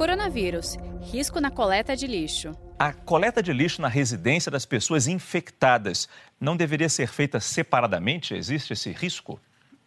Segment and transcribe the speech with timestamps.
[0.00, 0.78] Coronavírus
[1.12, 2.56] risco na coleta de lixo.
[2.78, 6.08] A coleta de lixo na residência das pessoas infectadas
[6.40, 8.32] não deveria ser feita separadamente?
[8.32, 9.38] Existe esse risco?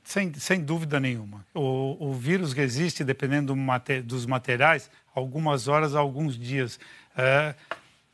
[0.04, 1.44] Sem, sem dúvida nenhuma.
[1.52, 6.80] O, o vírus resiste, dependendo do dos materiais, algumas horas, alguns dias.
[7.18, 7.56] É,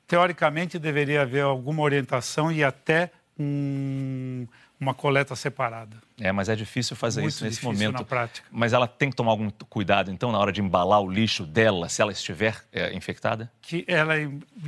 [0.08, 4.46] teoricamente, deveria haver alguma orientação e até um,
[4.80, 5.98] uma coleta separada.
[6.20, 8.00] É, mas é difícil fazer Muito isso nesse difícil momento.
[8.00, 8.48] na prática.
[8.52, 11.88] Mas ela tem que tomar algum cuidado, então, na hora de embalar o lixo dela,
[11.88, 13.50] se ela estiver é, infectada?
[13.62, 14.16] Que ela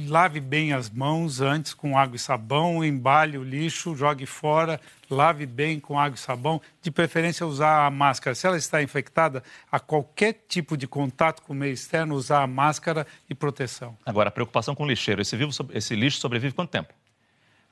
[0.07, 5.45] lave bem as mãos antes com água e sabão, embale o lixo, jogue fora, lave
[5.45, 8.33] bem com água e sabão, de preferência usar a máscara.
[8.33, 12.47] Se ela está infectada, a qualquer tipo de contato com o meio externo, usar a
[12.47, 13.97] máscara e proteção.
[14.05, 15.21] Agora, a preocupação com o lixeiro.
[15.21, 16.93] Esse, vivo, esse lixo sobrevive quanto tempo?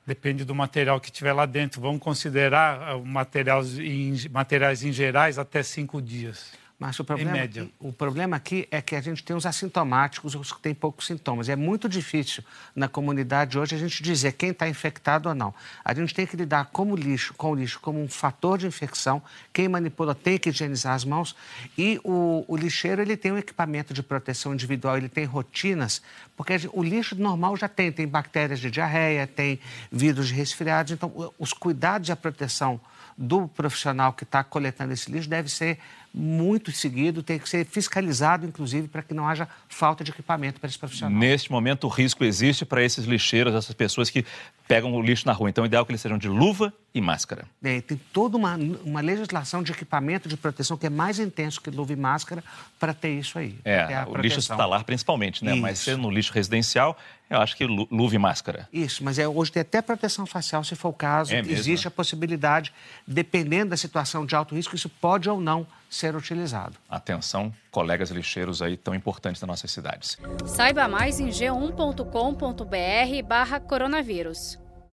[0.06, 1.80] Depende do material que tiver lá dentro.
[1.80, 6.52] Vamos considerar uh, materiais em, materiais em gerais até cinco dias.
[6.80, 10.50] Mas o problema, aqui, o problema aqui é que a gente tem os assintomáticos, os
[10.50, 11.50] que têm poucos sintomas.
[11.50, 12.42] É muito difícil
[12.74, 15.52] na comunidade hoje a gente dizer quem está infectado ou não.
[15.84, 18.66] A gente tem que lidar com o lixo, com o lixo como um fator de
[18.66, 19.22] infecção.
[19.52, 21.36] Quem manipula tem que higienizar as mãos.
[21.76, 26.00] E o, o lixeiro ele tem um equipamento de proteção individual, ele tem rotinas,
[26.34, 29.60] porque o lixo normal já tem, tem bactérias de diarreia, tem
[29.92, 30.92] vírus de resfriados.
[30.92, 32.80] Então, os cuidados e a proteção
[33.18, 35.78] do profissional que está coletando esse lixo deve ser
[36.12, 40.68] muito seguido, tem que ser fiscalizado, inclusive, para que não haja falta de equipamento para
[40.68, 41.18] esse profissional.
[41.18, 44.24] Neste momento, o risco existe para esses lixeiros, essas pessoas que
[44.66, 45.50] pegam o lixo na rua.
[45.50, 47.44] Então, o ideal é que eles sejam de luva e máscara.
[47.62, 51.70] É, tem toda uma, uma legislação de equipamento de proteção que é mais intenso que
[51.70, 52.42] luva e máscara
[52.78, 53.56] para ter isso aí.
[53.64, 55.52] É, o lixo hospitalar principalmente, né?
[55.52, 55.62] Isso.
[55.62, 58.68] Mas sendo no lixo residencial, eu acho que luva e máscara.
[58.72, 61.32] Isso, mas é, hoje tem até proteção facial, se for o caso.
[61.32, 62.72] É Existe a possibilidade,
[63.06, 66.76] dependendo da situação de alto risco, isso pode ou não ser utilizado.
[66.88, 70.18] Atenção, colegas lixeiros aí tão importantes das nossas cidades.
[70.44, 74.58] Saiba mais em g1.com.br barra coronavírus.